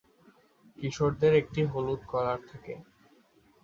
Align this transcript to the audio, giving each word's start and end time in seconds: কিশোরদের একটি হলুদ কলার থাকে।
কিশোরদের 0.77 1.33
একটি 1.41 1.61
হলুদ 1.71 2.01
কলার 2.11 2.39
থাকে। 2.49 2.73